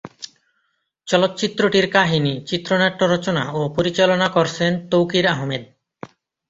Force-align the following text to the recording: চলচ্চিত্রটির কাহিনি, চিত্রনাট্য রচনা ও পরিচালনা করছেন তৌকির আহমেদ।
চলচ্চিত্রটির 1.07 1.87
কাহিনি, 1.91 2.33
চিত্রনাট্য 2.47 3.01
রচনা 3.05 3.43
ও 3.53 3.61
পরিচালনা 3.75 4.27
করছেন 4.29 4.71
তৌকির 4.91 5.25
আহমেদ। 5.27 5.63